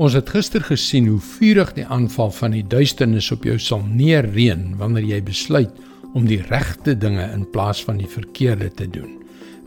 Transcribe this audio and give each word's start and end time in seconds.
Ons 0.00 0.14
het 0.16 0.30
gister 0.32 0.62
gesien 0.64 1.10
hoe 1.10 1.20
vurig 1.20 1.74
die 1.76 1.84
aanval 1.84 2.30
van 2.32 2.54
die 2.56 2.64
duisternis 2.64 3.26
op 3.34 3.42
jou 3.44 3.58
sal 3.60 3.82
neerreën 3.84 4.62
wanneer 4.80 5.04
jy 5.04 5.18
besluit 5.26 5.74
om 6.16 6.24
die 6.24 6.40
regte 6.46 6.94
dinge 6.96 7.26
in 7.34 7.42
plaas 7.52 7.82
van 7.84 8.00
die 8.00 8.08
verkeerde 8.08 8.70
te 8.78 8.86
doen. 8.88 9.18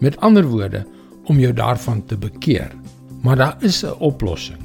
Met 0.01 0.17
ander 0.25 0.47
woorde, 0.49 0.81
om 1.29 1.38
jou 1.39 1.54
daarvan 1.54 2.01
te 2.09 2.17
bekeer. 2.17 2.73
Maar 3.21 3.35
daar 3.35 3.57
is 3.61 3.83
'n 3.85 3.93
oplossing. 3.99 4.57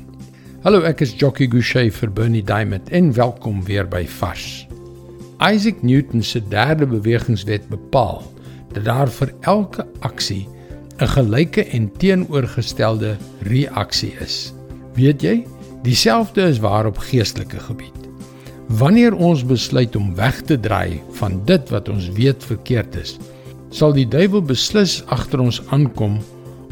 Hallo, 0.62 0.80
ek 0.82 1.00
is 1.00 1.14
Jockey 1.18 1.46
Gouchee 1.46 1.92
vir 1.92 2.12
Bernie 2.12 2.42
Diamond 2.42 2.88
en 2.88 3.12
welkom 3.12 3.64
weer 3.64 3.88
by 3.88 4.06
Vars. 4.06 4.66
Isaac 5.38 5.82
Newton 5.82 6.22
se 6.22 6.40
derde 6.48 6.86
bewegingswet 6.86 7.68
bepaal 7.68 8.22
dat 8.72 8.84
daar 8.84 9.08
vir 9.08 9.34
elke 9.40 9.86
aksie 10.00 10.48
'n 10.98 11.06
gelyke 11.06 11.64
en 11.64 11.92
teenoorgestelde 11.92 13.16
reaksie 13.42 14.14
is. 14.20 14.52
Weet 14.94 15.22
jy, 15.22 15.46
dieselfde 15.82 16.42
is 16.42 16.58
waar 16.58 16.86
op 16.86 16.98
geestelike 16.98 17.60
gebied. 17.60 18.08
Wanneer 18.68 19.14
ons 19.16 19.44
besluit 19.44 19.96
om 19.96 20.14
weg 20.14 20.40
te 20.44 20.58
draai 20.60 21.00
van 21.20 21.40
dit 21.44 21.70
wat 21.72 21.88
ons 21.88 22.10
weet 22.12 22.44
verkeerd 22.44 22.96
is, 23.00 23.16
sal 23.70 23.94
die 23.96 24.08
duiwel 24.08 24.42
beslis 24.44 25.00
agter 25.12 25.40
ons 25.40 25.62
aankom 25.72 26.18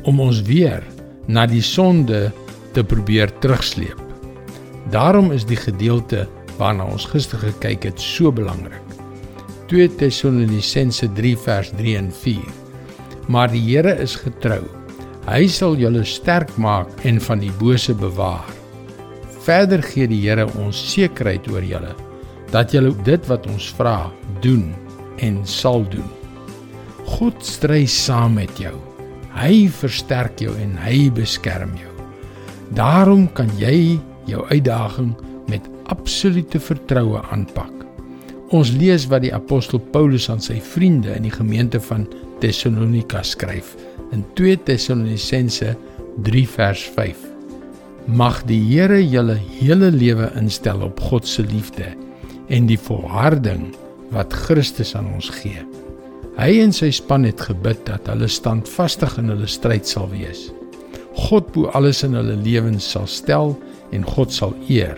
om 0.04 0.20
ons 0.20 0.42
weer 0.48 0.84
na 1.26 1.46
die 1.48 1.62
sonde 1.64 2.30
te 2.76 2.84
probeer 2.84 3.32
terugsleep. 3.40 4.00
Daarom 4.92 5.32
is 5.34 5.46
die 5.48 5.59
gedeelte 5.59 6.26
waarna 6.60 6.86
ons 6.88 7.09
gister 7.10 7.40
gekyk 7.42 7.88
het 7.90 8.00
so 8.00 8.32
belangrik. 8.32 8.82
2 9.73 9.88
Tessalonisense 9.98 11.09
3 11.16 11.34
vers 11.42 11.73
3 11.76 11.96
en 11.98 12.12
4. 12.12 12.45
Maar 13.28 13.50
die 13.50 13.64
Here 13.66 13.96
is 13.98 14.14
getrou. 14.20 14.62
Hy 15.26 15.48
sal 15.50 15.74
julle 15.80 16.04
sterk 16.06 16.52
maak 16.56 16.92
en 17.09 17.18
van 17.20 17.42
die 17.42 17.50
bose 17.59 17.96
bewaar. 17.98 18.55
Verder 19.46 19.82
gee 19.86 20.09
die 20.10 20.24
Here 20.24 20.48
ons 20.59 20.78
sekerheid 20.91 21.46
oor 21.52 21.62
julle 21.62 21.93
dat 22.51 22.73
julle 22.74 22.93
dit 23.07 23.26
wat 23.30 23.46
ons 23.51 23.68
vra, 23.79 24.09
doen 24.43 24.70
en 25.23 25.40
sal 25.46 25.84
doen. 25.90 26.07
God 27.07 27.43
stry 27.46 27.85
saam 27.90 28.37
met 28.38 28.59
jou. 28.59 28.74
Hy 29.37 29.66
versterk 29.80 30.40
jou 30.43 30.54
en 30.62 30.74
hy 30.82 31.10
beskerm 31.15 31.74
jou. 31.79 31.93
Daarom 32.79 33.26
kan 33.38 33.51
jy 33.60 33.98
jou 34.30 34.43
uitdaging 34.51 35.12
met 35.51 35.66
absolute 35.92 36.59
vertroue 36.63 37.23
aanpak. 37.35 37.70
Ons 38.54 38.73
lees 38.79 39.07
wat 39.10 39.26
die 39.26 39.35
apostel 39.35 39.82
Paulus 39.95 40.30
aan 40.30 40.42
sy 40.42 40.59
vriende 40.63 41.15
in 41.15 41.26
die 41.26 41.35
gemeente 41.35 41.82
van 41.90 42.07
Tessalonika 42.42 43.23
skryf 43.26 43.74
in 44.15 44.26
2 44.38 44.59
Tessalonisense 44.66 45.74
3 46.26 46.46
vers 46.57 46.90
5. 46.98 47.35
Mag 48.07 48.45
die 48.46 48.60
Here 48.62 49.01
julle 49.02 49.35
hele 49.59 49.88
lewe 49.90 50.29
instel 50.38 50.85
op 50.87 51.01
God 51.02 51.26
se 51.26 51.43
liefde 51.43 51.88
en 52.54 52.68
die 52.68 52.79
volharding 52.79 53.73
wat 54.15 54.35
Christus 54.46 54.93
aan 54.95 55.09
ons 55.10 55.26
gee. 55.40 55.65
Hy 56.38 56.52
en 56.63 56.71
sy 56.71 56.93
span 56.95 57.24
het 57.26 57.40
gebid 57.48 57.80
dat 57.88 58.07
hulle 58.07 58.29
standvastig 58.30 59.16
in 59.18 59.32
hulle 59.32 59.48
stryd 59.51 59.90
sal 59.90 60.07
wees. 60.13 60.52
God 61.16 61.48
bo 61.51 61.73
alles 61.74 62.04
in 62.07 62.15
hulle 62.15 62.37
lewens 62.45 62.87
sal 62.93 63.09
stel 63.10 63.57
en 63.90 64.06
God 64.06 64.31
sal 64.31 64.54
eer. 64.70 64.94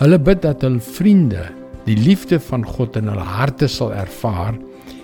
Hulle 0.00 0.16
bid 0.16 0.40
dat 0.46 0.64
hul 0.64 0.78
vriende 0.80 1.50
die 1.84 1.98
liefde 2.00 2.38
van 2.40 2.64
God 2.64 2.96
in 2.96 3.10
hulle 3.12 3.26
harte 3.26 3.68
sal 3.68 3.92
ervaar 3.92 4.56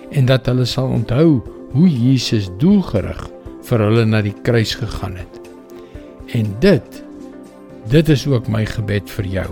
en 0.09 0.25
dat 0.31 0.49
hulle 0.49 0.65
sal 0.65 0.89
onthou 0.95 1.43
hoe 1.75 1.91
Jesus 1.91 2.49
doelgerig 2.57 3.21
vir 3.69 3.85
hulle 3.85 4.07
na 4.09 4.23
die 4.25 4.33
kruis 4.41 4.73
gegaan 4.81 5.19
het. 5.21 5.39
En 6.33 6.49
dit 6.65 6.99
dit 7.87 8.09
is 8.09 8.27
ook 8.27 8.47
my 8.47 8.65
gebed 8.65 9.09
vir 9.09 9.25
jou. 9.25 9.49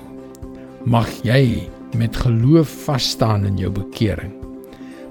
Mag 0.86 1.09
jy 1.23 1.67
met 1.97 2.16
geloof 2.16 2.69
vas 2.86 3.09
staan 3.16 3.45
in 3.45 3.58
jou 3.58 3.72
bekering. 3.72 4.34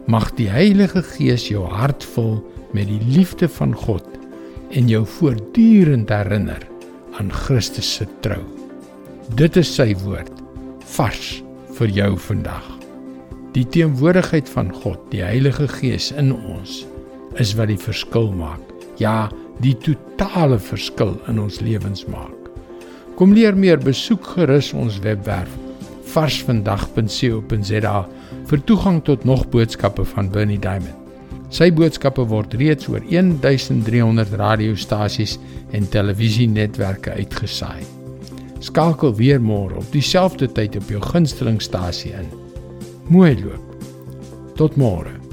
Mag 0.07 0.31
die 0.39 0.49
Heilige 0.51 1.03
Gees 1.03 1.49
jou 1.49 1.65
hart 1.67 2.05
vul 2.15 2.39
met 2.77 2.87
die 2.87 3.01
liefde 3.17 3.49
van 3.49 3.75
God 3.75 4.07
en 4.71 4.89
jou 4.91 5.05
voortdurend 5.07 6.11
herinner 6.11 6.63
aan 7.19 7.33
Christus 7.33 7.95
se 7.99 8.07
trou. 8.21 8.43
Dit 9.35 9.57
is 9.57 9.73
sy 9.75 9.95
woord 10.05 10.33
vars 10.97 11.41
vir 11.79 11.93
jou 11.93 12.13
vandag. 12.29 12.67
Die 13.57 13.65
teenwoordigheid 13.65 14.49
van 14.53 14.71
God, 14.83 15.01
die 15.11 15.25
Heilige 15.25 15.67
Gees 15.79 16.11
in 16.13 16.35
ons, 16.35 16.85
is 17.41 17.55
wat 17.57 17.71
die 17.73 17.81
verskil 17.81 18.31
maak. 18.37 18.63
Ja, 19.01 19.31
die 19.65 19.75
totale 19.81 20.59
verskil 20.61 21.17
in 21.31 21.41
ons 21.41 21.63
lewens 21.65 22.05
maak. 22.13 22.46
Kom 23.17 23.33
leer 23.33 23.57
meer, 23.57 23.79
besoek 23.81 24.35
gerus 24.35 24.75
ons 24.77 24.99
webwerf 25.01 25.55
varsvandag.co.za 26.13 27.97
vir 28.51 28.63
toegang 28.69 29.01
tot 29.05 29.25
nog 29.25 29.47
boodskappe 29.53 30.05
van 30.13 30.29
Bernie 30.33 30.61
Diamond. 30.61 30.95
Sy 31.53 31.71
boodskappe 31.73 32.25
word 32.29 32.55
reeds 32.61 32.89
oor 32.93 33.05
1300 33.09 34.37
radiostasies 34.37 35.37
en 35.77 35.89
televisienetwerke 35.89 37.17
uitgesaai. 37.17 37.85
Skakel 38.65 39.15
weer 39.17 39.41
môre 39.41 39.81
op 39.81 39.93
dieselfde 39.97 40.49
tyd 40.53 40.77
op 40.77 40.91
jou 40.93 41.01
gunstelingstasie 41.13 42.13
in. 42.21 42.29
Mooi 43.09 43.33
loop. 43.41 43.77
Tot 44.61 44.77
môre. 44.81 45.26